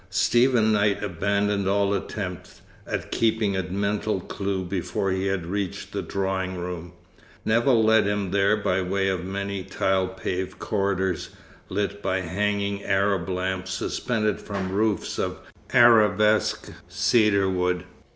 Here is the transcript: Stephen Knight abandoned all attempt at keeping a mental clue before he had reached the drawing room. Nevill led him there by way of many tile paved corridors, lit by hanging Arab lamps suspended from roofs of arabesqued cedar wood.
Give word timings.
Stephen 0.09 0.71
Knight 0.71 1.03
abandoned 1.03 1.67
all 1.69 1.93
attempt 1.93 2.61
at 2.87 3.11
keeping 3.11 3.55
a 3.55 3.61
mental 3.61 4.19
clue 4.19 4.63
before 4.65 5.11
he 5.11 5.27
had 5.27 5.45
reached 5.45 5.91
the 5.91 6.01
drawing 6.01 6.55
room. 6.55 6.93
Nevill 7.45 7.83
led 7.83 8.07
him 8.07 8.31
there 8.31 8.57
by 8.57 8.81
way 8.81 9.09
of 9.09 9.23
many 9.23 9.63
tile 9.63 10.07
paved 10.07 10.57
corridors, 10.57 11.29
lit 11.69 12.01
by 12.01 12.21
hanging 12.21 12.83
Arab 12.83 13.29
lamps 13.29 13.73
suspended 13.73 14.39
from 14.41 14.71
roofs 14.71 15.19
of 15.19 15.37
arabesqued 15.71 16.71
cedar 16.89 17.47
wood. 17.47 17.83